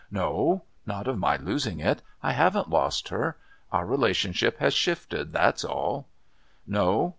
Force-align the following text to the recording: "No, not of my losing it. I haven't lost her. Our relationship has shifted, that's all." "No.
"No, 0.09 0.63
not 0.83 1.07
of 1.07 1.19
my 1.19 1.35
losing 1.37 1.79
it. 1.79 2.01
I 2.23 2.31
haven't 2.31 2.71
lost 2.71 3.09
her. 3.09 3.37
Our 3.71 3.85
relationship 3.85 4.57
has 4.57 4.73
shifted, 4.73 5.31
that's 5.31 5.63
all." 5.63 6.07
"No. 6.65 7.09